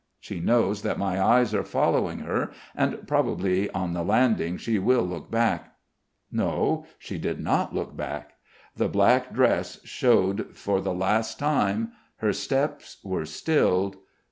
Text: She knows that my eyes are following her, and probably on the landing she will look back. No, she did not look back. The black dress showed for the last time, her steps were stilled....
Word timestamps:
She 0.19 0.39
knows 0.39 0.81
that 0.81 0.97
my 0.97 1.21
eyes 1.23 1.53
are 1.53 1.63
following 1.63 2.21
her, 2.21 2.49
and 2.75 3.07
probably 3.07 3.69
on 3.69 3.93
the 3.93 4.01
landing 4.03 4.57
she 4.57 4.79
will 4.79 5.03
look 5.03 5.29
back. 5.29 5.75
No, 6.31 6.87
she 6.97 7.19
did 7.19 7.39
not 7.39 7.75
look 7.75 7.95
back. 7.95 8.31
The 8.75 8.89
black 8.89 9.31
dress 9.31 9.79
showed 9.83 10.57
for 10.57 10.81
the 10.81 10.91
last 10.95 11.37
time, 11.37 11.91
her 12.15 12.33
steps 12.33 12.97
were 13.03 13.27
stilled.... 13.27 13.97